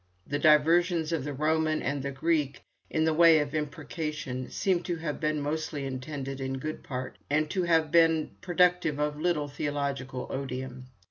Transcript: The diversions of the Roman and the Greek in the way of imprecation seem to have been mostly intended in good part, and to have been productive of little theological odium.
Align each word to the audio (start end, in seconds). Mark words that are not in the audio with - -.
The 0.25 0.39
diversions 0.39 1.11
of 1.11 1.25
the 1.25 1.33
Roman 1.35 1.83
and 1.83 2.01
the 2.01 2.09
Greek 2.09 2.63
in 2.89 3.03
the 3.05 3.13
way 3.13 3.37
of 3.37 3.53
imprecation 3.53 4.49
seem 4.49 4.81
to 4.81 4.95
have 4.95 5.19
been 5.19 5.39
mostly 5.39 5.85
intended 5.85 6.41
in 6.41 6.57
good 6.57 6.81
part, 6.81 7.19
and 7.29 7.47
to 7.51 7.61
have 7.65 7.91
been 7.91 8.31
productive 8.41 8.97
of 8.99 9.19
little 9.21 9.47
theological 9.47 10.25
odium. 10.31 10.85